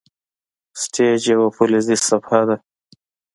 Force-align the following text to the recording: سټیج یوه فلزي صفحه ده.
سټیج 0.81 1.21
یوه 1.33 1.47
فلزي 1.55 1.97
صفحه 2.07 2.41
ده. 2.47 2.55